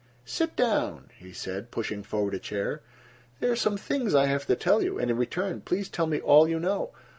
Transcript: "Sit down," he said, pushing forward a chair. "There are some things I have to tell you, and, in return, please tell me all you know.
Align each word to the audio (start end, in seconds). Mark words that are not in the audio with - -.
"Sit 0.25 0.55
down," 0.55 1.11
he 1.19 1.31
said, 1.31 1.69
pushing 1.69 2.01
forward 2.01 2.33
a 2.33 2.39
chair. 2.39 2.81
"There 3.39 3.51
are 3.51 3.55
some 3.55 3.77
things 3.77 4.15
I 4.15 4.25
have 4.25 4.47
to 4.47 4.55
tell 4.55 4.81
you, 4.81 4.97
and, 4.97 5.11
in 5.11 5.17
return, 5.17 5.61
please 5.61 5.89
tell 5.89 6.07
me 6.07 6.19
all 6.19 6.47
you 6.47 6.59
know. 6.59 6.91